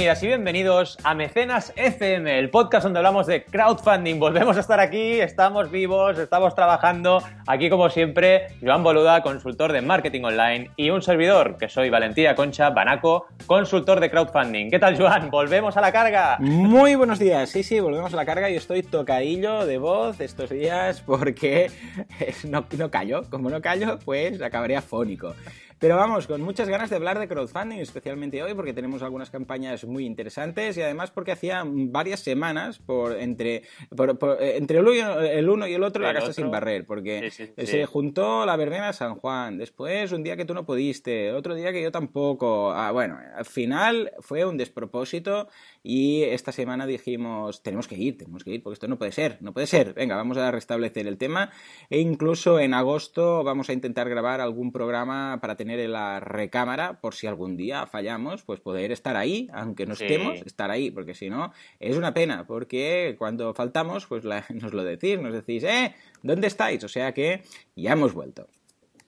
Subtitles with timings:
[0.00, 4.18] Bienvenidas y bienvenidos a Mecenas FM, el podcast donde hablamos de crowdfunding.
[4.18, 7.22] Volvemos a estar aquí, estamos vivos, estamos trabajando.
[7.46, 12.34] Aquí, como siempre, Joan Boluda, consultor de marketing online, y un servidor, que soy Valentía
[12.34, 14.70] Concha Banaco, consultor de crowdfunding.
[14.70, 15.30] ¿Qué tal, Joan?
[15.30, 16.38] ¿Volvemos a la carga?
[16.40, 17.50] Muy buenos días.
[17.50, 18.48] Sí, sí, volvemos a la carga.
[18.48, 21.70] y estoy tocadillo de voz estos días porque
[22.48, 23.24] no, no callo.
[23.28, 25.34] Como no callo, pues acabaré afónico.
[25.80, 29.86] Pero vamos, con muchas ganas de hablar de crowdfunding, especialmente hoy, porque tenemos algunas campañas
[29.86, 35.72] muy interesantes y además porque hacía varias semanas por entre, eh, entre el, uno y
[35.72, 40.22] el otro la casa sin barrer, porque se juntó la verbena San Juan, después un
[40.22, 42.72] día que tú no pudiste, otro día que yo tampoco.
[42.72, 45.48] Ah, bueno, al final fue un despropósito
[45.82, 49.38] y esta semana dijimos, tenemos que ir, tenemos que ir, porque esto no puede ser,
[49.40, 49.94] no puede ser.
[49.94, 51.50] Venga, vamos a restablecer el tema
[51.88, 57.00] e incluso en agosto vamos a intentar grabar algún programa para tener en la recámara
[57.00, 61.14] por si algún día fallamos, pues poder estar ahí, aunque no estemos, estar ahí, porque
[61.14, 65.94] si no, es una pena, porque cuando faltamos, pues nos lo decís, nos decís, eh,
[66.22, 66.82] ¿dónde estáis?
[66.84, 67.42] O sea que
[67.76, 68.48] ya hemos vuelto.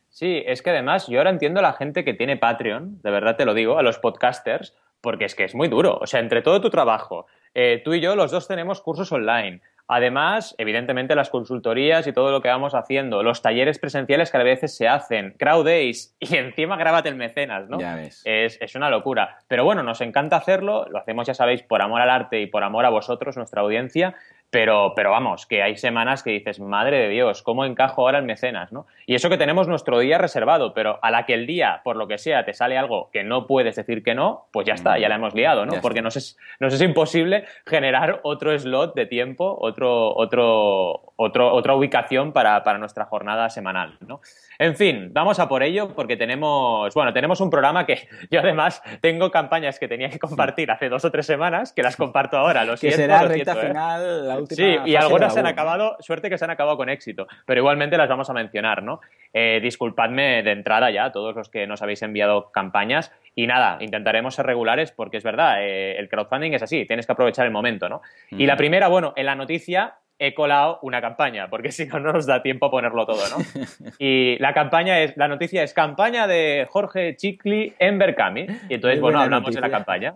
[0.08, 3.36] Sí, es que además yo ahora entiendo a la gente que tiene Patreon, de verdad
[3.36, 5.98] te lo digo, a los podcasters, porque es que es muy duro.
[6.00, 9.60] O sea, entre todo tu trabajo, eh, tú y yo los dos tenemos cursos online.
[9.88, 14.42] Además, evidentemente, las consultorías y todo lo que vamos haciendo, los talleres presenciales que a
[14.42, 17.78] veces se hacen, crowd days y encima grábate el mecenas, ¿no?
[17.78, 18.22] Ya ves.
[18.24, 19.38] Es, es, una locura.
[19.48, 22.64] Pero bueno, nos encanta hacerlo, lo hacemos, ya sabéis, por amor al arte y por
[22.64, 24.14] amor a vosotros, nuestra audiencia,
[24.52, 28.26] pero, pero vamos, que hay semanas que dices, madre de Dios, ¿cómo encajo ahora el
[28.26, 28.70] mecenas?
[28.70, 28.86] ¿no?
[29.06, 32.06] Y eso que tenemos nuestro día reservado, pero a la que el día, por lo
[32.06, 35.08] que sea, te sale algo que no puedes decir que no, pues ya está, ya
[35.08, 35.80] la hemos liado, ¿no?
[35.80, 41.74] Porque nos es, nos es imposible generar otro slot de tiempo, otro, otro, otro, otra
[41.74, 44.20] ubicación para, para nuestra jornada semanal, ¿no?
[44.58, 48.82] En fin, vamos a por ello porque tenemos, bueno, tenemos un programa que yo además
[49.00, 52.66] tengo campañas que tenía que compartir hace dos o tres semanas, que las comparto ahora,
[52.66, 53.66] lo siento, Que será recta ¿eh?
[53.68, 56.88] final, la última Sí, y algunas se han acabado, suerte que se han acabado con
[56.88, 59.00] éxito, pero igualmente las vamos a mencionar, ¿no?
[59.32, 64.34] Eh, disculpadme de entrada ya, todos los que nos habéis enviado campañas, y nada, intentaremos
[64.34, 67.88] ser regulares porque es verdad, eh, el crowdfunding es así, tienes que aprovechar el momento,
[67.88, 68.02] ¿no?
[68.30, 72.12] Y la primera, bueno, en la noticia he colado una campaña, porque si no, no
[72.12, 73.44] nos da tiempo a ponerlo todo, ¿no?
[73.98, 78.46] Y la campaña es, la noticia es campaña de Jorge Chicli en Berkami.
[78.68, 80.14] Y entonces, bueno, hablamos de la campaña.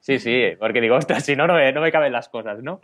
[0.00, 2.80] Sí, sí, porque digo, ostras, si no, no me, no me caben las cosas, ¿no?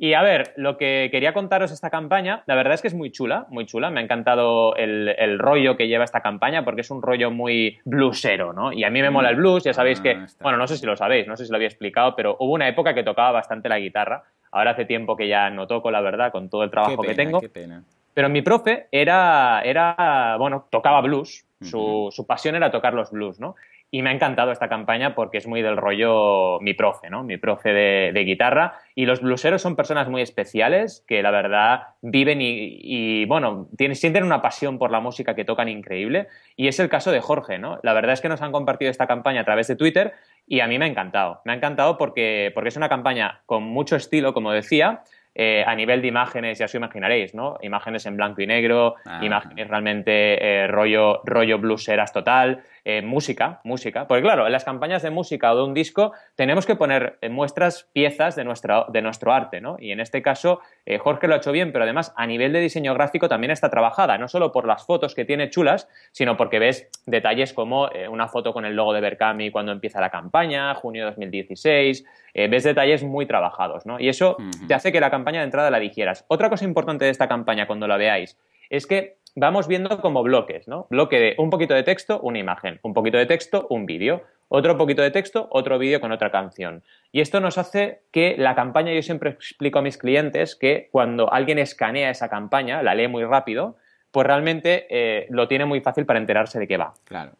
[0.00, 3.10] Y a ver, lo que quería contaros esta campaña, la verdad es que es muy
[3.10, 3.90] chula, muy chula.
[3.90, 7.78] Me ha encantado el, el, rollo que lleva esta campaña porque es un rollo muy
[7.84, 8.72] bluesero, ¿no?
[8.72, 10.86] Y a mí me mola el blues, ya sabéis que, ah, bueno, no sé si
[10.86, 13.68] lo sabéis, no sé si lo había explicado, pero hubo una época que tocaba bastante
[13.68, 17.02] la guitarra Ahora hace tiempo que ya no toco, la verdad, con todo el trabajo
[17.02, 17.40] que tengo.
[17.40, 17.82] Qué pena.
[18.14, 21.44] Pero mi profe era, era bueno, tocaba blues.
[21.60, 23.56] su, su, pasión era tocar los blues, ¿no?
[23.90, 27.24] Y me ha encantado esta campaña porque es muy del rollo mi profe, ¿no?
[27.24, 28.74] Mi profe de, de guitarra.
[28.94, 33.96] Y los blueseros son personas muy especiales que la verdad viven y, y, bueno, tienen,
[33.96, 36.28] sienten una pasión por la música que tocan increíble.
[36.54, 37.80] Y es el caso de Jorge, ¿no?
[37.82, 40.12] La verdad es que nos han compartido esta campaña a través de Twitter
[40.46, 41.40] y a mí me ha encantado.
[41.44, 45.02] Me ha encantado porque, porque es una campaña con mucho estilo, como decía,
[45.40, 47.58] eh, a nivel de imágenes, ya os imaginaréis, ¿no?
[47.62, 49.20] Imágenes en blanco y negro, ah.
[49.22, 50.12] imágenes realmente
[50.44, 54.06] eh, rollo, rollo blueseras total, eh, música, música.
[54.06, 57.88] Porque claro, en las campañas de música o de un disco tenemos que poner muestras
[57.92, 59.76] piezas de, nuestra, de nuestro arte, ¿no?
[59.78, 60.60] Y en este caso
[61.00, 64.16] Jorge lo ha hecho bien, pero además a nivel de diseño gráfico también está trabajada,
[64.16, 68.52] no solo por las fotos que tiene chulas, sino porque ves detalles como una foto
[68.52, 73.26] con el logo de Berkami cuando empieza la campaña, junio de 2016, ves detalles muy
[73.26, 74.00] trabajados, ¿no?
[74.00, 74.36] Y eso
[74.66, 76.24] te hace que la campaña de entrada la dijeras.
[76.28, 78.38] Otra cosa importante de esta campaña cuando la veáis
[78.70, 80.86] es que vamos viendo como bloques, ¿no?
[80.90, 84.76] Bloque de un poquito de texto, una imagen, un poquito de texto, un vídeo, otro
[84.76, 86.82] poquito de texto, otro vídeo con otra canción.
[87.12, 91.32] Y esto nos hace que la campaña, yo siempre explico a mis clientes que cuando
[91.32, 93.76] alguien escanea esa campaña, la lee muy rápido,
[94.10, 96.94] pues realmente eh, lo tiene muy fácil para enterarse de qué va.
[97.04, 97.32] Claro.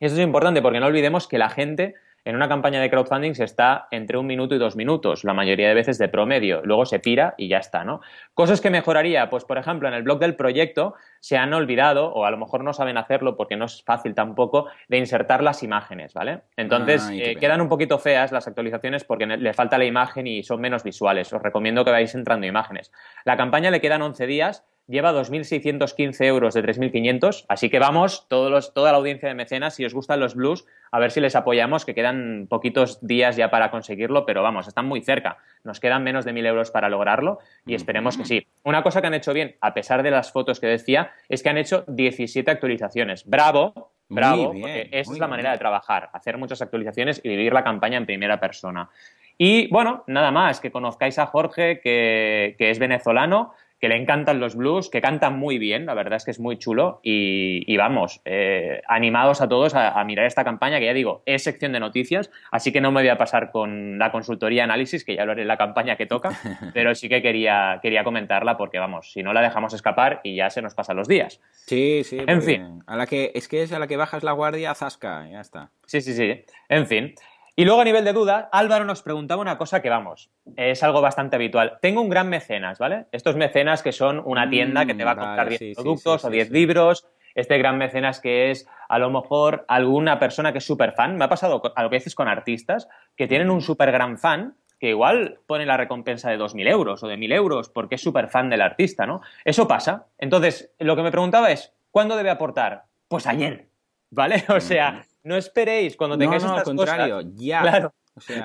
[0.00, 3.34] Y eso es importante porque no olvidemos que la gente en una campaña de crowdfunding
[3.34, 6.62] se está entre un minuto y dos minutos, la mayoría de veces de promedio.
[6.64, 8.00] Luego se pira y ya está, ¿no?
[8.34, 12.24] Cosas que mejoraría, pues por ejemplo, en el blog del proyecto se han olvidado, o
[12.24, 16.14] a lo mejor no saben hacerlo porque no es fácil tampoco, de insertar las imágenes,
[16.14, 16.42] ¿vale?
[16.56, 20.60] Entonces eh, quedan un poquito feas las actualizaciones porque le falta la imagen y son
[20.60, 21.32] menos visuales.
[21.32, 22.92] Os recomiendo que vayáis entrando imágenes.
[23.24, 28.50] La campaña le quedan 11 días lleva 2.615 euros de 3.500, así que vamos, todos
[28.50, 31.34] los, toda la audiencia de mecenas, si os gustan los blues, a ver si les
[31.34, 36.04] apoyamos, que quedan poquitos días ya para conseguirlo, pero vamos, están muy cerca, nos quedan
[36.04, 38.46] menos de 1.000 euros para lograrlo y esperemos que sí.
[38.64, 41.48] Una cosa que han hecho bien, a pesar de las fotos que decía, es que
[41.48, 43.24] han hecho 17 actualizaciones.
[43.26, 47.64] Bravo, bravo, porque esa es la manera de trabajar, hacer muchas actualizaciones y vivir la
[47.64, 48.90] campaña en primera persona.
[49.38, 54.38] Y bueno, nada más, que conozcáis a Jorge, que, que es venezolano, que le encantan
[54.38, 58.20] los blues, que cantan muy bien, la verdad es que es muy chulo y, vamos,
[58.24, 62.30] eh, animados a todos a, mirar esta campaña que ya digo, es sección de noticias,
[62.52, 65.42] así que no me voy a pasar con la consultoría análisis, que ya lo haré
[65.42, 66.30] en la campaña que toca,
[66.74, 70.48] pero sí que quería, quería comentarla porque vamos, si no la dejamos escapar y ya
[70.48, 71.40] se nos pasan los días.
[71.66, 72.18] Sí, sí.
[72.24, 72.84] En fin.
[72.86, 75.70] A la que, es que es a la que bajas la guardia, zasca, ya está.
[75.86, 76.44] Sí, sí, sí.
[76.68, 77.16] En fin.
[77.54, 81.02] Y luego a nivel de duda, Álvaro nos preguntaba una cosa que vamos, es algo
[81.02, 81.78] bastante habitual.
[81.82, 83.06] Tengo un gran mecenas, ¿vale?
[83.12, 86.30] Estos mecenas que son una tienda que te va a mm, comprar 10 productos o
[86.30, 87.06] 10 libros.
[87.34, 91.16] Este gran mecenas que es a lo mejor alguna persona que es súper fan.
[91.16, 95.38] Me ha pasado a veces con artistas que tienen un súper gran fan que igual
[95.46, 98.62] pone la recompensa de 2.000 euros o de 1.000 euros porque es súper fan del
[98.62, 99.20] artista, ¿no?
[99.44, 100.06] Eso pasa.
[100.18, 102.84] Entonces, lo que me preguntaba es, ¿cuándo debe aportar?
[103.08, 103.68] Pues ayer,
[104.10, 104.42] ¿vale?
[104.48, 107.62] O sea, no esperéis cuando tengáis no, estas al contrario, ya.
[107.62, 107.94] Claro.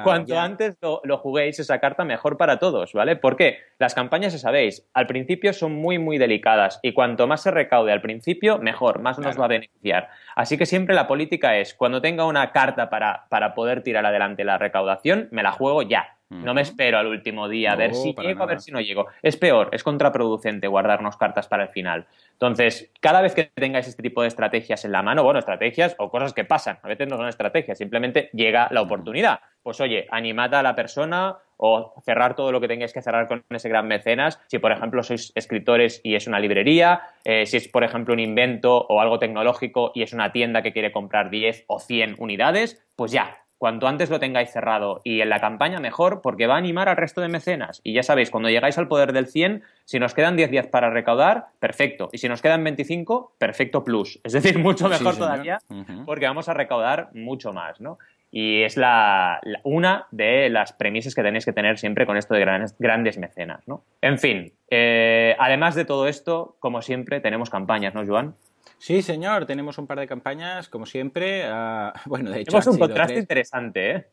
[0.04, 3.18] Cuanto antes lo, juguéis esa carta, mejor para todos, ¿vale?
[3.18, 7.52] Porque las campañas, ya sabéis, al principio son muy, muy delicadas y cuanto más se
[7.52, 10.10] recaude al principio, mejor, más nos va a beneficiar.
[10.36, 14.46] Así que siempre la política es, cuando tenga una carta para, para poder tirar adelante
[14.46, 16.17] la recaudación, me la juego ya.
[16.30, 19.08] No me espero al último día a ver si llego, a ver si no llego.
[19.22, 22.06] Es peor, es contraproducente guardarnos cartas para el final.
[22.34, 26.10] Entonces, cada vez que tengáis este tipo de estrategias en la mano, bueno, estrategias o
[26.10, 29.40] cosas que pasan, a veces no son estrategias, simplemente llega la oportunidad.
[29.64, 33.44] Pues oye, animad a la persona o cerrar todo lo que tengáis que cerrar con
[33.50, 34.40] ese gran mecenas.
[34.48, 38.20] Si, por ejemplo, sois escritores y es una librería, eh, si es, por ejemplo, un
[38.20, 42.84] invento o algo tecnológico y es una tienda que quiere comprar 10 o 100 unidades,
[42.96, 46.58] pues ya, Cuanto antes lo tengáis cerrado y en la campaña mejor, porque va a
[46.58, 47.82] animar al resto de mecenas.
[47.84, 50.92] Y ya sabéis, cuando llegáis al poder del 100, si nos quedan 10 días para
[50.92, 52.10] recaudar, perfecto.
[52.12, 54.20] Y si nos quedan 25, perfecto plus.
[54.24, 55.60] Es decir, mucho mejor todavía,
[56.06, 57.98] porque vamos a recaudar mucho más, ¿no?
[58.30, 62.42] Y es la, una de las premisas que tenéis que tener siempre con esto de
[62.42, 63.84] grandes, grandes mecenas, ¿no?
[64.02, 68.36] En fin, eh, además de todo esto, como siempre, tenemos campañas, ¿no, Joan?
[68.78, 71.50] Sí, señor, tenemos un par de campañas, como siempre.
[71.50, 72.52] Uh, bueno, de hecho.
[72.52, 74.08] Tenemos un contraste interesante, ¿eh?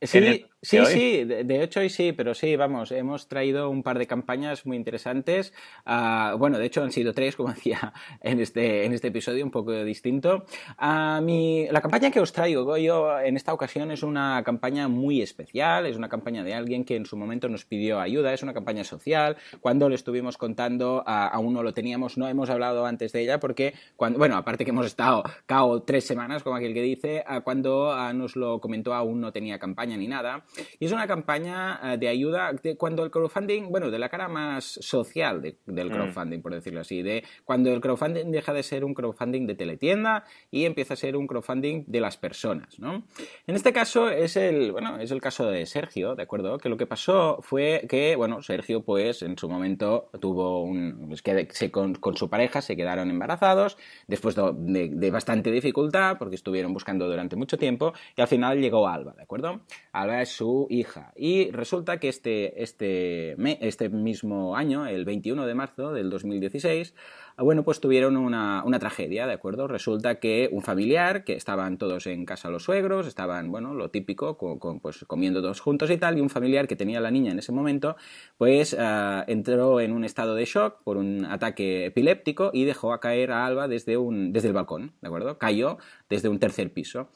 [0.00, 4.06] Sí, sí, sí, de, hecho hoy sí, pero sí, vamos, hemos traído un par de
[4.06, 5.52] campañas muy interesantes.
[5.84, 7.92] Ah, bueno, de hecho han sido tres, como decía
[8.22, 10.46] en este, en este episodio, un poco distinto.
[10.80, 15.20] Uh, mi, la campaña que os traigo yo en esta ocasión es una campaña muy
[15.20, 18.54] especial, es una campaña de alguien que en su momento nos pidió ayuda, es una
[18.54, 19.36] campaña social.
[19.60, 23.74] Cuando le estuvimos contando, aún no lo teníamos, no hemos hablado antes de ella, porque,
[23.96, 28.36] cuando, bueno, aparte que hemos estado cao tres semanas, como aquel que dice, cuando nos
[28.36, 30.44] lo comentó aún no tenía campaña campaña ni nada.
[30.78, 34.28] Y es una campaña eh, de ayuda de cuando el crowdfunding, bueno, de la cara
[34.28, 35.92] más social del mm.
[35.92, 40.24] crowdfunding, por decirlo así, de cuando el crowdfunding deja de ser un crowdfunding de teletienda
[40.50, 43.06] y empieza a ser un crowdfunding de las personas, ¿no?
[43.46, 46.58] En este caso es el, bueno, es el caso de Sergio, ¿de acuerdo?
[46.58, 51.22] Que lo que pasó fue que, bueno, Sergio pues en su momento tuvo un, pues,
[51.22, 56.72] que se, con, su pareja se quedaron embarazados después de, de bastante dificultad porque estuvieron
[56.72, 59.55] buscando durante mucho tiempo y al final llegó Alba, ¿de acuerdo?
[59.92, 61.12] Alba es su hija.
[61.16, 63.36] Y resulta que este, este,
[63.66, 66.94] este mismo año, el 21 de marzo del 2016,
[67.36, 69.68] ah, bueno, pues tuvieron una, tragedia, ¿de acuerdo?
[69.68, 74.36] Resulta que un familiar, que estaban todos en casa los suegros, estaban, bueno, lo típico,
[74.80, 77.52] pues comiendo todos juntos y tal, y un familiar que tenía la niña en ese
[77.52, 77.96] momento,
[78.36, 83.00] pues ah, entró en un estado de shock por un ataque epiléptico y dejó a
[83.00, 85.38] caer a Alba desde, un, desde el balcón, ¿de acuerdo?
[85.38, 87.08] Cayó desde un tercer piso.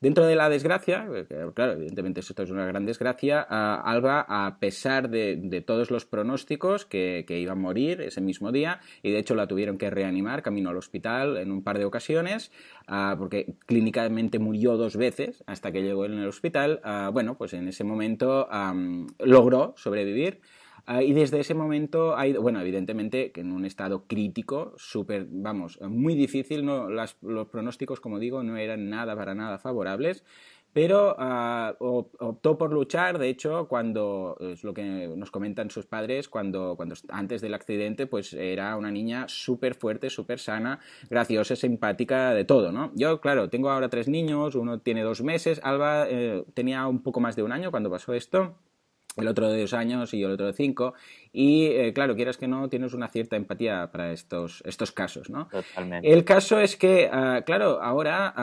[0.00, 5.08] Dentro de la desgracia, eh, claro, evidentemente esto es una gran desgracia, Alba, a pesar
[5.08, 9.46] de, todos los pronósticos que, iba a morir ese mismo día, y de hecho la
[9.46, 12.50] tuvieron que reanimar camino al hospital en un par de ocasiones,
[13.18, 16.80] porque clínicamente murió dos veces hasta que llegó en el hospital,
[17.12, 18.48] bueno, pues en ese momento
[19.18, 20.40] logró sobrevivir.
[20.86, 25.80] Ah, y desde ese momento ha ido, bueno, evidentemente en un estado crítico, súper, vamos,
[25.80, 27.16] muy difícil, no, los
[27.50, 30.24] pronósticos, como digo, no eran nada para nada favorables,
[30.74, 36.28] pero uh, optó por luchar, de hecho, cuando, es lo que nos comentan sus padres,
[36.28, 42.34] cuando, cuando antes del accidente, pues era una niña súper fuerte, súper sana, graciosa, simpática,
[42.34, 42.90] de todo, ¿no?
[42.96, 47.20] Yo, claro, tengo ahora tres niños, uno tiene dos meses, Alba eh, tenía un poco
[47.20, 48.56] más de un año cuando pasó esto,
[49.16, 50.94] el otro de dos años y el otro de cinco.
[51.32, 55.48] Y eh, claro, quieras que no, tienes una cierta empatía para estos, estos casos, ¿no?
[55.48, 56.12] Totalmente.
[56.12, 58.34] El caso es que, ah, claro, ahora,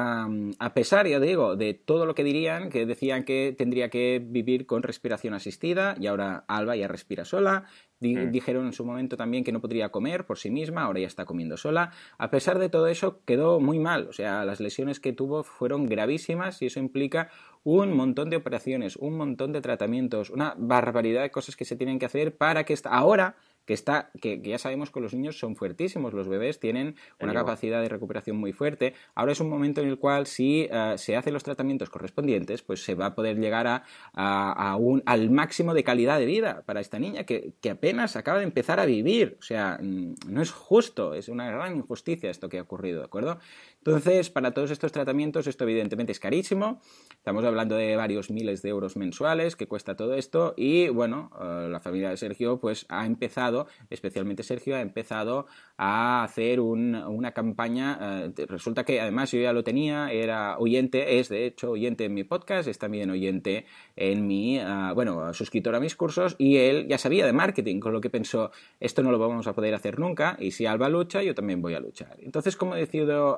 [0.59, 4.65] a pesar, ya digo, de todo lo que dirían, que decían que tendría que vivir
[4.65, 7.65] con respiración asistida, y ahora Alba ya respira sola,
[8.01, 8.31] Mm.
[8.31, 11.25] Dijeron en su momento también que no podría comer por sí misma, ahora ya está
[11.25, 11.91] comiendo sola.
[12.17, 14.07] A pesar de todo eso, quedó muy mal.
[14.07, 17.29] O sea, las lesiones que tuvo fueron gravísimas y eso implica
[17.63, 21.99] un montón de operaciones, un montón de tratamientos, una barbaridad de cosas que se tienen
[21.99, 23.35] que hacer para que ahora
[23.71, 27.81] que, está, que, ya sabemos que los niños son fuertísimos, los bebés tienen una capacidad
[27.81, 28.95] de recuperación muy fuerte.
[29.15, 32.83] Ahora es un momento en el cual si eh, se hacen los tratamientos correspondientes, pues
[32.83, 36.81] se va a poder llegar a, a, un, al máximo de calidad de vida para
[36.81, 39.37] esta niña que, que, apenas acaba de empezar a vivir.
[39.39, 43.05] O sea, mm, no es justo, es una gran injusticia esto que ha ocurrido, ¿de
[43.05, 43.39] acuerdo?
[43.83, 46.81] Entonces, para todos estos tratamientos, esto evidentemente es carísimo.
[47.13, 50.53] Estamos hablando de varios miles de euros mensuales que cuesta todo esto.
[50.55, 56.23] Y bueno, eh, la familia de Sergio, pues ha empezado, especialmente Sergio, ha empezado a
[56.23, 58.25] hacer una campaña.
[58.27, 62.13] Eh, resulta que además yo ya lo tenía, era oyente, es de hecho oyente en
[62.13, 63.65] mi podcast, es también oyente
[63.95, 64.65] en mi, eh,
[64.95, 66.35] bueno, suscriptor a mis cursos.
[66.37, 69.53] Y él ya sabía de marketing, con lo que pensó, esto no lo vamos a
[69.53, 70.37] poder hacer nunca.
[70.39, 72.17] Y si Alba lucha, yo también voy a luchar.
[72.21, 73.37] Entonces, como he decidido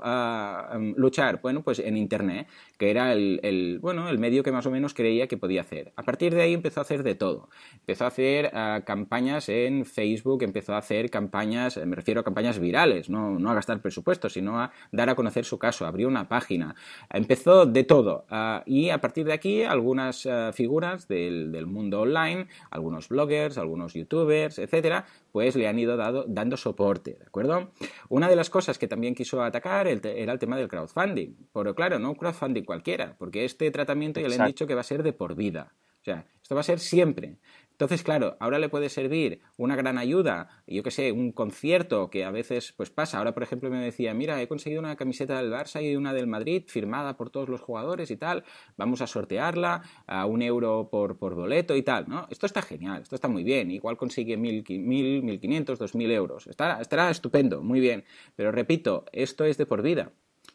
[0.74, 1.42] Em, luchar?
[1.42, 5.28] Bueno, pues en Internet, que era el, bueno, el medio que más o menos creía
[5.28, 5.94] que podía hacer.
[5.96, 7.50] A partir de ahí empezó a hacer de todo.
[7.74, 12.60] Empezó a hacer eh, campañas en Facebook, empezó a hacer campañas, me refiero a campañas
[12.60, 16.28] virales, no, no a gastar presupuesto, sino a dar a conocer su caso, abrió una
[16.28, 16.76] página,
[17.10, 18.26] empezó de todo.
[18.30, 23.58] Eh, y a partir de aquí, algunas eh, figuras del, del mundo online, algunos bloggers,
[23.58, 27.72] algunos youtubers, etcétera, pues le han ido dando soporte, ¿de acuerdo?
[28.10, 31.98] Una de las cosas que también quiso atacar era el tema del crowdfunding, pero claro,
[32.00, 35.04] no un crowdfunding cualquiera, porque este tratamiento ya le han dicho que va a ser
[35.04, 35.74] de por vida.
[36.02, 37.38] O sea, esto va a ser siempre.
[37.74, 42.24] Entonces, claro, ahora le puede servir una gran ayuda, yo que sé, un concierto que
[42.24, 43.18] a veces pues pasa.
[43.18, 46.28] Ahora, por ejemplo, me decía, mira, he conseguido una camiseta del Barça y una del
[46.28, 48.44] Madrid firmada por todos los jugadores y tal,
[48.78, 52.28] vamos a sortearla a un euro por, por boleto y tal, ¿no?
[52.30, 56.12] Esto está genial, esto está muy bien, igual consigue mil, mil, mil quinientos, dos mil
[56.12, 60.12] euros, estará, estará estupendo, muy bien, pero repito, esto es de por vida.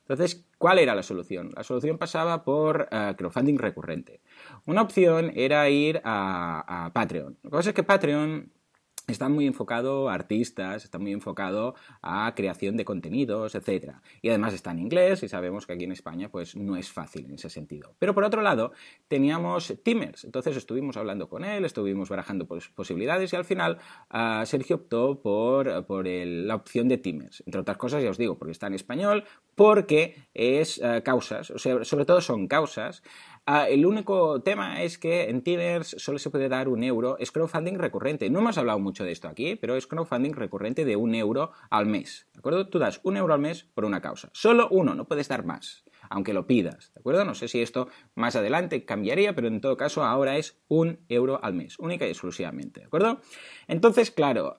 [0.08, 1.50] Entonces, ¿cuál era la solución?
[1.54, 4.20] La solución pasaba por uh, crowdfunding recurrente.
[4.68, 7.38] Una opción era ir a, Patreon.
[7.42, 8.52] Lo que pasa es que Patreon
[9.06, 13.94] está muy enfocado a artistas, está muy enfocado a creación de contenidos, etc.
[14.20, 17.24] Y además está en inglés y sabemos que aquí en España pues no es fácil
[17.24, 17.94] en ese sentido.
[17.98, 18.72] Pero por otro lado
[19.08, 23.78] teníamos Timers, entonces estuvimos hablando con él, estuvimos barajando posibilidades y al final
[24.12, 28.36] uh, Sergio optó por, por la opción de Timers, entre otras cosas ya os digo,
[28.36, 33.02] porque está en español, porque es uh, causas, o sea, sobre todo son causas
[33.50, 37.16] Ah, el único tema es que en Timers solo se puede dar un euro.
[37.18, 38.28] Es crowdfunding recurrente.
[38.28, 41.86] No hemos hablado mucho de esto aquí, pero es crowdfunding recurrente de un euro al
[41.86, 42.26] mes.
[42.34, 42.68] ¿De acuerdo?
[42.68, 44.28] Tú das un euro al mes por una causa.
[44.34, 47.24] Solo uno, no puedes dar más aunque lo pidas, ¿de acuerdo?
[47.24, 51.38] No sé si esto más adelante cambiaría, pero en todo caso ahora es un euro
[51.42, 53.20] al mes, única y exclusivamente, ¿de acuerdo?
[53.66, 54.56] Entonces, claro,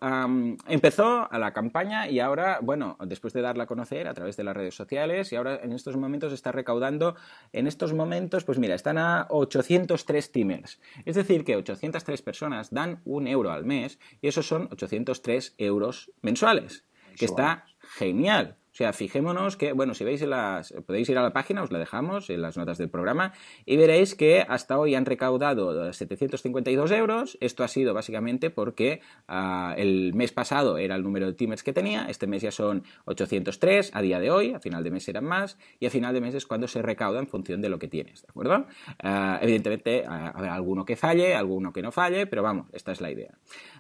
[0.68, 4.44] empezó a la campaña y ahora, bueno, después de darla a conocer a través de
[4.44, 7.16] las redes sociales y ahora en estos momentos está recaudando,
[7.54, 13.02] en estos momentos, pues mira, están a 803 timers, es decir, que 803 personas dan
[13.06, 16.86] un euro al mes y esos son 803 euros mensuales,
[17.18, 17.66] que está
[17.98, 18.59] genial.
[18.72, 21.80] O sea, fijémonos que, bueno, si veis las, podéis ir a la página, os la
[21.80, 23.34] dejamos en las notas del programa,
[23.66, 27.38] y veréis que hasta hoy han recaudado 752 euros.
[27.42, 31.74] Esto ha sido básicamente porque ah, el mes pasado era el número de timers que
[31.74, 35.26] tenía, este mes ya son 803 a día de hoy, a final de mes eran
[35.26, 37.88] más, y a final de mes es cuando se recauda en función de lo que
[37.88, 38.68] tienes, ¿de acuerdo?
[39.02, 43.02] Ah, evidentemente, ah, habrá alguno que falle, alguno que no falle, pero vamos, esta es
[43.02, 43.32] la idea.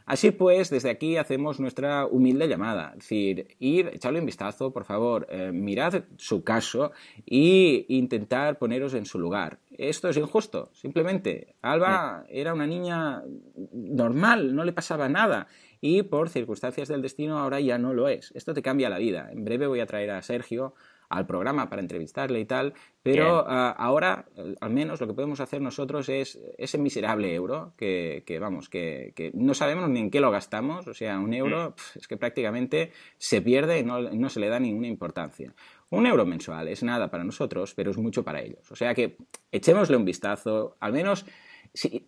[0.10, 4.84] Así pues, desde aquí hacemos nuestra humilde llamada, es decir, ir, echarle un vistazo, por
[4.84, 6.94] favor, eh, mirad su caso
[7.28, 9.60] e intentar poneros en su lugar.
[9.70, 11.54] Esto es injusto, simplemente.
[11.62, 13.22] Alba era una niña
[13.72, 15.46] normal, no le pasaba nada
[15.80, 18.32] y por circunstancias del destino ahora ya no lo es.
[18.34, 19.30] Esto te cambia la vida.
[19.32, 20.74] En breve voy a traer a Sergio
[21.10, 24.28] al programa para entrevistarle y tal, pero ah, ahora
[24.62, 29.56] al menos lo que podemos hacer nosotros es ese miserable euro que, vamos, que, no
[29.56, 32.00] sabemos ni en qué lo gastamos, o sea, un euro mm.
[32.00, 35.54] es que prácticamente se pierde y no, se le da ninguna importancia.
[35.90, 38.72] Un euro mensual es nada para nosotros, pero es mucho para ellos.
[38.72, 39.18] O sea que
[39.52, 41.26] echémosle un vistazo, al menos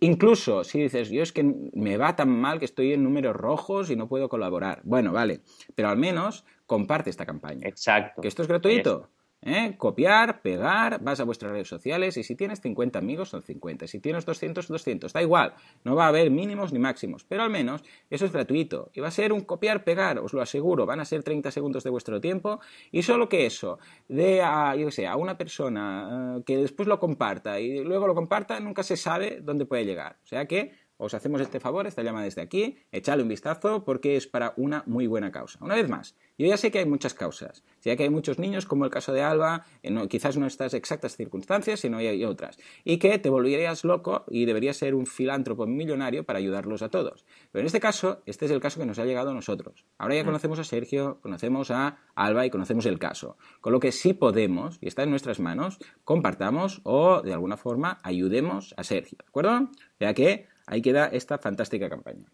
[0.00, 1.42] incluso si dices, yo es que
[1.72, 4.80] me va tan mal que estoy en números rojos y no puedo colaborar.
[4.84, 5.40] Bueno, vale,
[5.74, 7.68] pero al menos comparte esta campaña.
[7.68, 8.22] Exacto.
[8.22, 9.10] Que esto es gratuito.
[9.44, 9.74] ¿Eh?
[9.76, 13.98] Copiar, pegar, vas a vuestras redes sociales y si tienes 50 amigos son 50, si
[13.98, 15.52] tienes 200, 200, da igual,
[15.82, 19.08] no va a haber mínimos ni máximos, pero al menos eso es gratuito y va
[19.08, 22.20] a ser un copiar, pegar, os lo aseguro, van a ser 30 segundos de vuestro
[22.20, 22.60] tiempo
[22.92, 27.00] y solo que eso, de a, yo sé, a una persona eh, que después lo
[27.00, 30.70] comparta y luego lo comparta, nunca se sabe dónde puede llegar, o sea que
[31.02, 34.84] os hacemos este favor, esta llama desde aquí, echadle un vistazo porque es para una
[34.86, 35.58] muy buena causa.
[35.60, 38.66] Una vez más, yo ya sé que hay muchas causas, ya que hay muchos niños,
[38.66, 39.66] como el caso de Alba,
[40.08, 44.76] quizás no estas exactas circunstancias, sino hay otras, y que te volverías loco y deberías
[44.76, 47.24] ser un filántropo millonario para ayudarlos a todos.
[47.50, 49.84] Pero en este caso, este es el caso que nos ha llegado a nosotros.
[49.98, 50.26] Ahora ya mm.
[50.26, 53.36] conocemos a Sergio, conocemos a Alba y conocemos el caso.
[53.60, 57.98] Con lo que sí podemos, y está en nuestras manos, compartamos o de alguna forma
[58.04, 59.70] ayudemos a Sergio, ¿de acuerdo?
[59.98, 62.26] Ya que ahí queda esta fantástica campaña.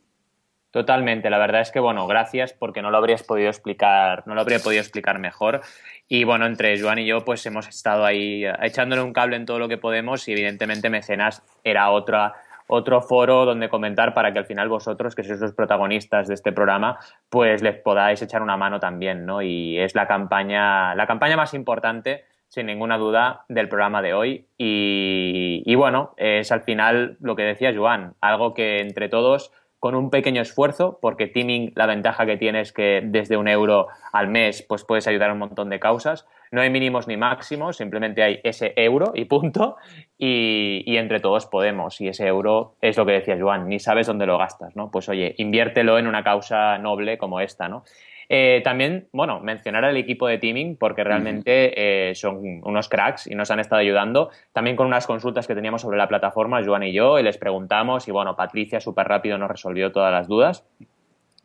[0.70, 4.42] Totalmente, la verdad es que bueno, gracias porque no lo habrías podido explicar, no lo
[4.42, 5.62] habría podido explicar mejor.
[6.08, 9.58] Y bueno, entre Joan y yo, pues hemos estado ahí echándole un cable en todo
[9.58, 12.34] lo que podemos y evidentemente Mecenas era otra,
[12.66, 16.52] otro foro donde comentar para que al final vosotros, que sois los protagonistas de este
[16.52, 16.98] programa,
[17.30, 19.40] pues les podáis echar una mano también, ¿no?
[19.40, 24.46] Y es la campaña, la campaña más importante sin ninguna duda, del programa de hoy.
[24.56, 30.10] Y, bueno, es al final lo que decía Joan, algo que entre todos con un
[30.10, 34.64] pequeño esfuerzo, porque Teaming la ventaja que tiene es que desde un euro al mes
[34.68, 36.26] pues puedes ayudar a un montón de causas.
[36.50, 39.76] No hay mínimos ni máximos, simplemente hay ese euro y punto.
[40.16, 42.00] Y, y, entre todos podemos.
[42.00, 44.90] Y ese euro es lo que decía Joan, ni sabes dónde lo gastas, ¿no?
[44.90, 47.84] Pues oye, inviértelo en una causa noble como esta, ¿no?
[48.28, 53.34] Eh, también, bueno, mencionar al equipo de teaming porque realmente eh, son unos cracks y
[53.34, 54.30] nos han estado ayudando.
[54.52, 58.06] También con unas consultas que teníamos sobre la plataforma, Joan y yo, y les preguntamos
[58.08, 60.64] y bueno, Patricia súper rápido nos resolvió todas las dudas.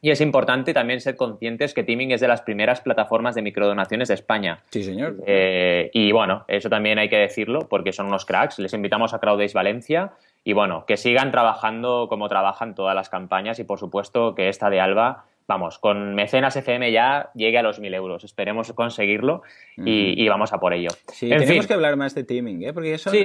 [0.03, 4.09] Y es importante también ser conscientes que Teaming es de las primeras plataformas de microdonaciones
[4.09, 4.59] de España.
[4.69, 5.15] Sí, señor.
[5.25, 8.59] Eh, y bueno, eso también hay que decirlo porque son unos cracks.
[8.59, 10.11] Les invitamos a Crowdays Valencia
[10.43, 14.69] y bueno, que sigan trabajando como trabajan todas las campañas y por supuesto que esta
[14.69, 18.23] de Alba vamos, con Mecenas FM ya llegue a los 1.000 euros.
[18.23, 19.41] Esperemos conseguirlo
[19.77, 20.89] y, vamos a por ello.
[21.11, 22.73] Sí, tenemos que hablar más de teaming, ¿eh?
[22.73, 23.15] porque son,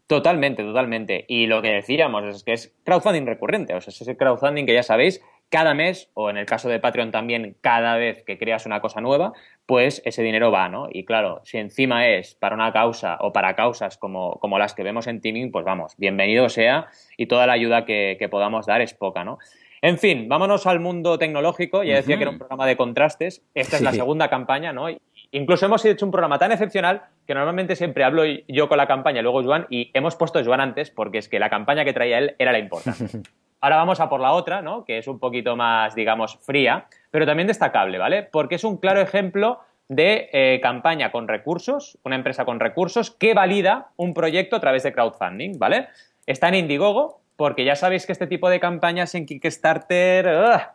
[0.07, 1.25] Totalmente, totalmente.
[1.27, 4.73] Y lo que decíamos es que es crowdfunding recurrente, o sea, es ese crowdfunding que
[4.73, 8.65] ya sabéis, cada mes, o en el caso de Patreon también, cada vez que creas
[8.65, 9.33] una cosa nueva,
[9.65, 10.87] pues ese dinero va, ¿no?
[10.91, 14.83] Y claro, si encima es para una causa o para causas como, como las que
[14.83, 18.93] vemos en Teaming, pues vamos, bienvenido sea y toda la ayuda que, podamos dar es
[18.95, 19.37] poca, ¿no?
[19.83, 21.83] En fin, vámonos al mundo tecnológico.
[21.83, 23.41] Ya decía que era un programa de contrastes.
[23.53, 24.87] Esta es la segunda campaña, ¿no?
[25.31, 29.21] Incluso hemos hecho un programa tan excepcional que normalmente siempre hablo yo con la campaña,
[29.21, 32.17] luego Joan, y hemos puesto a Joan antes porque es que la campaña que traía
[32.19, 33.23] él era la importante.
[33.59, 34.85] Ahora vamos a por la otra, ¿no?
[34.85, 38.23] Que es un poquito más, digamos, fría, pero también destacable, ¿vale?
[38.23, 43.33] Porque es un claro ejemplo de eh, campaña con recursos, una empresa con recursos que
[43.33, 45.89] valida un proyecto a través de crowdfunding, ¿vale?
[46.25, 50.25] Está en Indiegogo, porque ya sabéis que este tipo de campañas en Kickstarter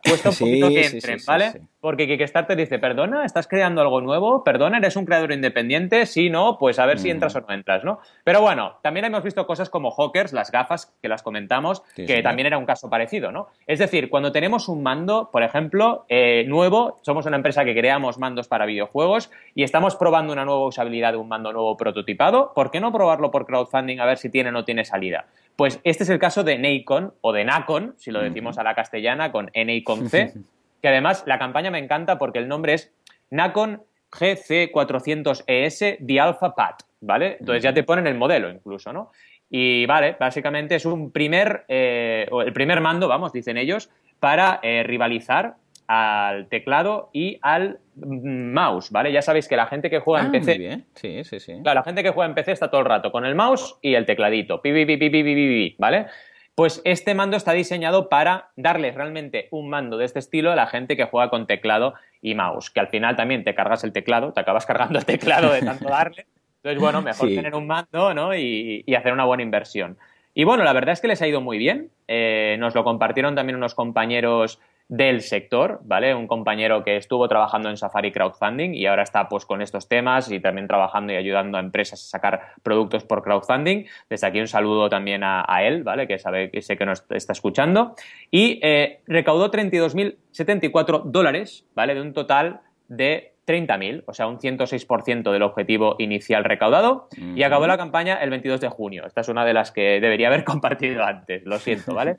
[0.07, 1.61] cuesta un poquito que entren, ¿vale?
[1.81, 4.43] Porque Kickstarter dice, perdona, ¿estás creando algo nuevo?
[4.43, 6.05] Perdona, ¿eres un creador independiente?
[6.05, 8.01] Sí, no, pues a ver si entras o no entras, ¿no?
[8.23, 12.45] Pero bueno, también hemos visto cosas como Hawkers, las gafas, que las comentamos, que también
[12.45, 13.47] era un caso parecido, ¿no?
[13.65, 18.19] Es decir, cuando tenemos un mando, por ejemplo, eh, nuevo, somos una empresa que creamos
[18.19, 22.69] mandos para videojuegos y estamos probando una nueva usabilidad de un mando nuevo prototipado, ¿por
[22.69, 25.25] qué no probarlo por crowdfunding a ver si tiene o no tiene salida?
[25.59, 28.75] Pues este es el caso de Nacon o de Nacon, si lo decimos a la
[28.75, 30.31] castellana, con N y con C,
[30.81, 32.93] que además la campaña me encanta porque el nombre es
[33.29, 37.35] Nacon GC400ES The Alpha Pad, ¿vale?
[37.41, 39.11] Entonces ya te ponen el modelo incluso, ¿no?
[39.49, 43.89] Y vale, básicamente es un primer, eh, el primer mando, vamos, dicen ellos,
[44.21, 45.55] para eh, rivalizar
[45.89, 49.11] al teclado y al mouse, ¿vale?
[49.11, 50.51] Ya sabéis que la gente que juega en ah, PC.
[50.51, 50.85] Muy bien.
[50.93, 51.53] Sí, sí, sí.
[51.63, 53.95] Claro, la gente que juega en PC está todo el rato con el mouse y
[53.95, 54.61] el tecladito.
[54.61, 56.05] Pi, pi, pi, pi, pi, pi, ¿vale?
[56.53, 60.67] Pues este mando está diseñado para darle realmente un mando de este estilo a la
[60.67, 64.31] gente que juega con teclado y mouse, que al final también te cargas el teclado,
[64.31, 66.27] te acabas cargando el teclado de tanto darle.
[66.57, 68.35] Entonces, bueno, mejor tener un mando, ¿no?
[68.35, 69.97] Y, y, hacer una buena inversión.
[70.35, 71.89] Y bueno, la verdad es que les ha ido muy bien.
[72.07, 76.15] Eh, nos lo compartieron también unos compañeros del sector, ¿vale?
[76.15, 80.31] Un compañero que estuvo trabajando en Safari Crowdfunding y ahora está pues con estos temas
[80.31, 83.85] y también trabajando y ayudando a empresas a sacar productos por crowdfunding.
[84.09, 86.07] Desde aquí un saludo también a, él, ¿vale?
[86.07, 87.93] Que sabe que sé que nos está escuchando.
[88.31, 91.93] Y eh, recaudó 32.074 dólares, ¿vale?
[91.93, 97.65] De un total de 30.000, o sea, un 106% del objetivo inicial recaudado, y acabó
[97.65, 99.05] la campaña el 22 de junio.
[99.07, 102.15] Esta es una de las que debería haber compartido antes, lo siento, ¿vale?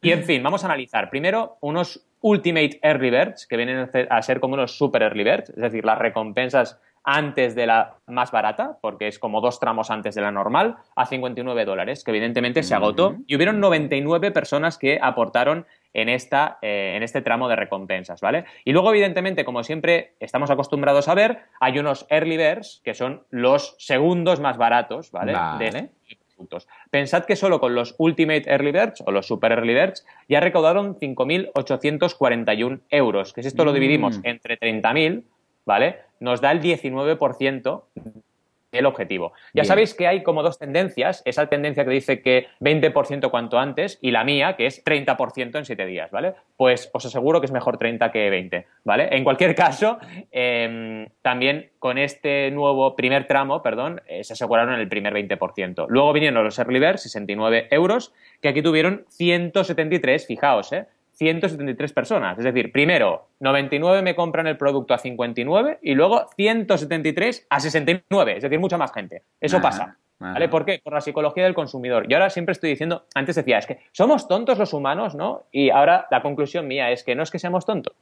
[0.00, 4.40] Y en fin, vamos a analizar primero unos Ultimate Early Birds, que vienen a ser
[4.40, 9.08] como unos Super Early Birds, es decir, las recompensas antes de la más barata, porque
[9.08, 13.16] es como dos tramos antes de la normal, a 59 dólares, que evidentemente se agotó.
[13.26, 18.44] Y hubieron 99 personas que aportaron en, esta, eh, en este tramo de recompensas, ¿vale?
[18.64, 23.24] Y luego, evidentemente, como siempre estamos acostumbrados a ver, hay unos early birds, que son
[23.30, 25.32] los segundos más baratos, ¿vale?
[25.32, 25.90] vale.
[26.90, 30.96] Pensad que solo con los Ultimate Early Birds o los Super Early Birds ya recaudaron
[30.96, 34.22] 5.841 euros, que si esto lo dividimos mm.
[34.24, 35.22] entre 30.000,
[35.64, 35.96] ¿vale?
[36.20, 37.82] Nos da el 19%
[38.72, 39.32] el objetivo.
[39.54, 43.98] Ya sabéis que hay como dos tendencias, esa tendencia que dice que 20% cuanto antes
[44.02, 46.34] y la mía que es 30% en 7 días, ¿vale?
[46.56, 49.08] Pues os aseguro que es mejor 30 que 20, ¿vale?
[49.12, 49.98] En cualquier caso,
[50.30, 55.86] em, también con este nuevo primer tramo, perdón, eh, se aseguraron el primer 20%.
[55.88, 60.86] Luego vinieron los Early Birds, 69 euros, que aquí tuvieron 173, fijaos, ¿eh?
[61.18, 62.38] 173 personas.
[62.38, 68.36] Es decir, primero 99 me compran el producto a 59 y luego 173 a 69.
[68.36, 69.24] Es decir, mucha más gente.
[69.40, 69.98] Eso pasa.
[70.20, 70.48] ¿Vale?
[70.48, 70.80] ¿Por qué?
[70.82, 72.06] Por la psicología del consumidor.
[72.08, 75.44] Y ahora siempre estoy diciendo, antes decía, es que somos tontos los humanos, ¿no?
[75.52, 77.94] Y ahora la conclusión mía es que no es que seamos tontos,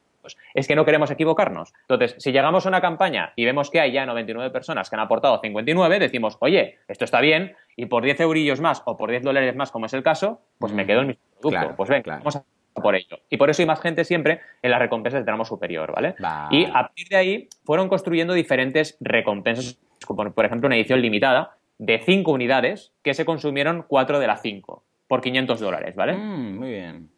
[0.54, 1.74] es que no queremos equivocarnos.
[1.82, 5.00] Entonces, si llegamos a una campaña y vemos que hay ya 99 personas que han
[5.00, 9.22] aportado 59, decimos, oye, esto está bien, y por 10 eurillos más o por 10
[9.22, 11.74] dólares más, como es el caso, pues me quedo en mi producto.
[11.76, 12.44] pues ven, vamos a
[12.82, 13.18] por ello.
[13.30, 16.14] Y por eso hay más gente siempre en las recompensas de tramo superior, ¿vale?
[16.50, 21.56] Y a partir de ahí fueron construyendo diferentes recompensas, como por ejemplo una edición limitada
[21.78, 26.14] de 5 unidades que se consumieron 4 de las 5 por 500 dólares, ¿vale?
[26.14, 27.08] Mm, muy bien.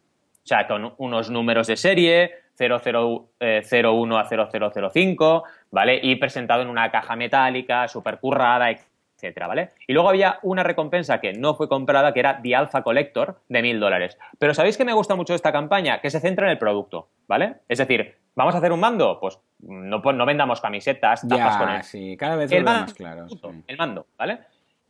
[0.43, 5.99] O sea, con unos números de serie, 0001 eh, a 0005, ¿vale?
[6.01, 8.88] Y presentado en una caja metálica, súper currada, etc
[9.19, 9.71] etcétera, ¿vale?
[9.85, 13.61] Y luego había una recompensa que no fue comprada, que era The Alpha Collector, de
[13.61, 14.17] mil dólares.
[14.37, 15.99] Pero ¿sabéis que me gusta mucho esta campaña?
[15.99, 17.57] Que se centra en el producto, ¿vale?
[17.67, 19.19] Es decir, ¿vamos a hacer un mando?
[19.19, 21.83] Pues no, no vendamos camisetas, tapas con él.
[21.83, 23.27] sí, cada vez el mando, más claro.
[23.67, 24.39] El mando, ¿vale?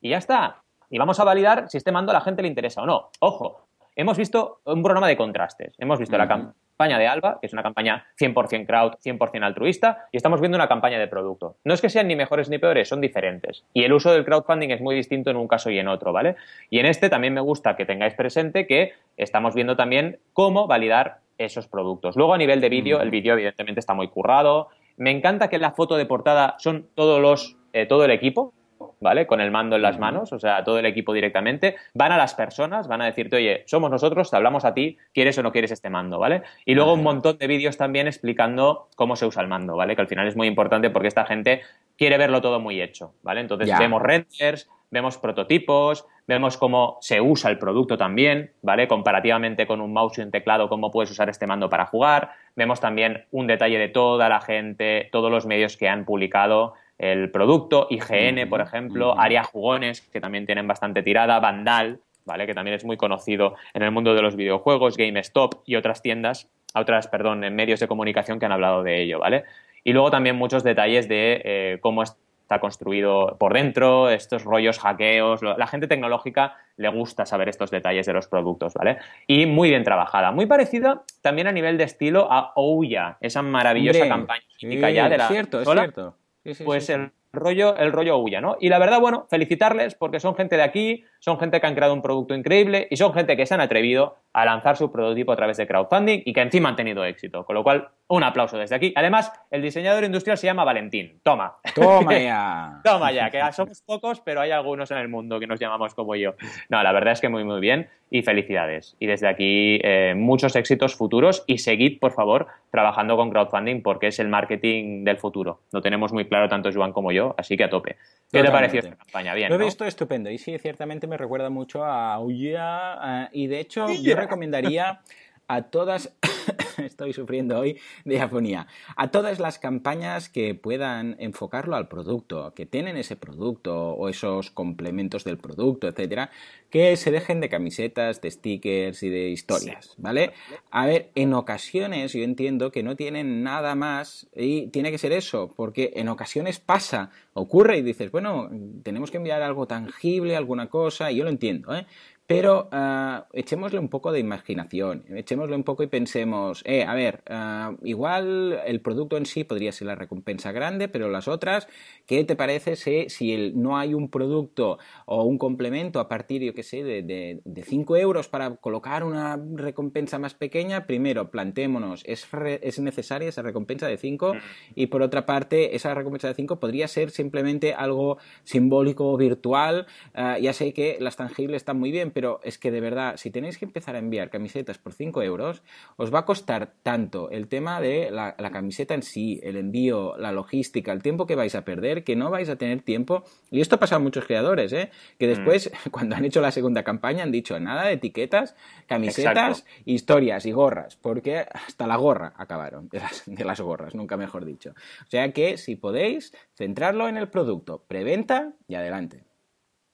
[0.01, 0.61] Y ya está.
[0.89, 3.09] Y vamos a validar si este mando a la gente le interesa o no.
[3.19, 5.75] Ojo, hemos visto un programa de contrastes.
[5.77, 10.07] Hemos visto la campaña campaña de Alba, que es una campaña 100% crowd, 100% altruista,
[10.13, 11.57] y estamos viendo una campaña de producto.
[11.65, 13.65] No es que sean ni mejores ni peores, son diferentes.
[13.73, 16.37] Y el uso del crowdfunding es muy distinto en un caso y en otro, ¿vale?
[16.69, 21.17] Y en este también me gusta que tengáis presente que estamos viendo también cómo validar
[21.37, 22.15] esos productos.
[22.15, 24.69] Luego a nivel de vídeo, el vídeo evidentemente está muy currado.
[24.95, 28.53] Me encanta que la foto de portada son todos los, eh, todo el equipo,
[28.99, 29.27] ¿vale?
[29.27, 32.33] Con el mando en las manos, o sea, todo el equipo directamente, van a las
[32.33, 35.71] personas, van a decirte, oye, somos nosotros, te hablamos a ti, ¿quieres o no quieres
[35.71, 36.43] este mando, ¿vale?
[36.65, 39.95] Y luego un montón de vídeos también explicando cómo se usa el mando, ¿vale?
[39.95, 41.61] Que al final es muy importante porque esta gente
[41.97, 43.41] quiere verlo todo muy hecho, ¿vale?
[43.41, 48.87] Entonces vemos renders, vemos prototipos, vemos cómo se usa el producto también, ¿vale?
[48.87, 52.31] Comparativamente con un mouse y un teclado, cómo puedes usar este mando para jugar.
[52.55, 57.31] Vemos también un detalle de toda la gente, todos los medios que han publicado el
[57.31, 62.45] producto, IGN, por ejemplo, Aria Jugones, que también tienen bastante tirada, Vandal, ¿vale?
[62.45, 66.49] Que también es muy conocido en el mundo de los videojuegos, GameStop y otras tiendas,
[66.75, 69.45] otras, perdón, en medios de comunicación que han hablado de ello, ¿vale?
[69.85, 75.41] Y luego también muchos detalles de eh, cómo está construido por dentro, estos rollos hackeos.
[75.41, 78.97] La gente tecnológica le gusta saber estos detalles de los productos, ¿vale?
[79.25, 80.31] Y muy bien trabajada.
[80.31, 85.27] Muy parecida también a nivel de estilo a Ouya, esa maravillosa campaña ya de la.
[85.29, 86.18] cierto, es cierto
[86.65, 88.57] pues el rollo, el rollo huya, ¿no?
[88.59, 91.93] Y la verdad, bueno, felicitarles porque son gente de aquí, son gente que han creado
[91.93, 95.35] un producto increíble y son gente que se han atrevido a lanzar su prototipo a
[95.35, 97.45] través de crowdfunding y que encima han tenido éxito.
[97.45, 98.93] Con lo cual, un aplauso desde aquí.
[98.95, 101.19] Además, el diseñador industrial se llama Valentín.
[101.23, 101.57] Toma.
[101.75, 102.81] Toma ya.
[102.83, 106.15] Toma ya, que somos pocos, pero hay algunos en el mundo que nos llamamos como
[106.15, 106.33] yo.
[106.69, 108.95] No, la verdad es que muy, muy bien y felicidades.
[108.99, 114.07] Y desde aquí, eh, muchos éxitos futuros y seguid, por favor, trabajando con crowdfunding porque
[114.07, 115.61] es el marketing del futuro.
[115.71, 117.97] Lo tenemos muy claro tanto Joan como yo, así que a tope.
[118.31, 119.33] ¿Qué te pareció esta campaña?
[119.33, 119.49] Bien.
[119.49, 123.59] Lo he visto estupendo y sí, ciertamente me recuerda mucho a Uya eh, y de
[123.59, 125.01] hecho yo recomendaría
[125.49, 126.15] a todas,
[126.77, 132.67] estoy sufriendo hoy de afonía, a todas las campañas que puedan enfocarlo al producto, que
[132.67, 136.29] tienen ese producto o esos complementos del producto, etcétera,
[136.69, 140.33] que se dejen de camisetas, de stickers y de historias, ¿vale?
[140.69, 145.13] A ver, en ocasiones yo entiendo que no tienen nada más y tiene que ser
[145.13, 148.51] eso, porque en ocasiones pasa, ocurre y dices, bueno,
[148.83, 151.87] tenemos que enviar algo tangible, alguna cosa, y yo lo entiendo, ¿eh?
[152.29, 157.23] Pero uh, echémosle un poco de imaginación, echémosle un poco y pensemos, eh, a ver,
[157.27, 161.67] uh, igual el producto en sí podría ser la recompensa grande, pero las otras,
[162.05, 166.43] ¿qué te parece si, si el, no hay un producto o un complemento a partir,
[166.43, 170.85] yo qué sé, de, de, de 5 euros para colocar una recompensa más pequeña?
[170.85, 174.33] Primero, plantémonos, ¿es, re, es necesaria esa recompensa de 5?
[174.75, 179.87] Y por otra parte, esa recompensa de 5 podría ser simplemente algo simbólico o virtual.
[180.15, 183.31] Uh, ya sé que las tangibles están muy bien, pero es que de verdad, si
[183.31, 185.61] tenéis que empezar a enviar camisetas por 5 euros,
[185.97, 190.17] os va a costar tanto el tema de la, la, camiseta en sí, el envío,
[190.17, 193.23] la logística, el tiempo que vais a perder, que no vais a tener tiempo.
[193.51, 194.89] Y esto pasa a muchos creadores, ¿eh?
[195.17, 195.89] que después, mm.
[195.91, 198.55] cuando han hecho la segunda campaña, han dicho nada de etiquetas,
[198.87, 199.81] camisetas, Exacto.
[199.85, 204.45] historias y gorras, porque hasta la gorra acabaron, de las, de las gorras, nunca mejor
[204.45, 204.71] dicho.
[205.05, 209.28] O sea que si podéis, centrarlo en el producto, preventa y adelante.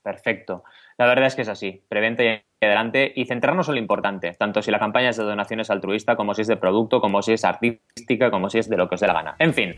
[0.05, 0.63] Perfecto.
[0.99, 1.83] La verdad es que es así.
[1.89, 5.71] Preventa y adelante y centrarnos en lo importante, tanto si la campaña es de donaciones
[5.71, 8.87] altruista, como si es de producto, como si es artística, como si es de lo
[8.87, 9.35] que os dé la gana.
[9.39, 9.75] En fin,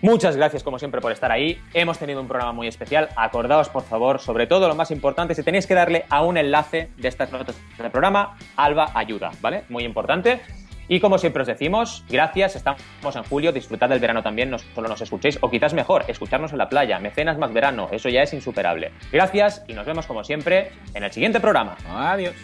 [0.00, 1.58] muchas gracias como siempre por estar ahí.
[1.74, 3.08] Hemos tenido un programa muy especial.
[3.16, 6.90] Acordaos, por favor, sobre todo lo más importante, si tenéis que darle a un enlace
[6.96, 9.64] de estas notas del programa, Alba ayuda, ¿vale?
[9.70, 10.40] Muy importante.
[10.88, 12.82] Y como siempre os decimos, gracias, estamos
[13.16, 16.58] en julio, disfrutad del verano también, no solo nos escuchéis, o quizás mejor, escucharnos en
[16.58, 18.92] la playa, mecenas más verano, eso ya es insuperable.
[19.12, 21.76] Gracias y nos vemos como siempre en el siguiente programa.
[21.88, 22.34] Adiós.